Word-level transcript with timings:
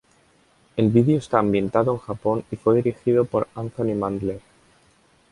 El 0.77 0.89
video 0.89 1.19
está 1.19 1.37
ambientado 1.37 1.91
en 1.91 1.99
Japón 1.99 2.43
y 2.49 2.55
fue 2.55 2.75
dirigido 2.77 3.25
por 3.25 3.47
Anthony 3.53 3.93
Mandler. 3.95 4.41